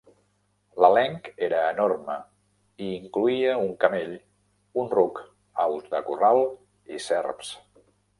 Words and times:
L'elenc 0.83 1.27
era 1.47 1.57
enorme 1.73 2.15
i 2.85 2.87
incloïa 3.01 3.51
un 3.65 3.69
camell, 3.83 4.15
un 4.85 4.89
ruc, 4.95 5.21
aus 5.65 5.85
de 5.93 6.01
corral 6.09 6.41
i 6.97 7.03
serps. 7.09 7.53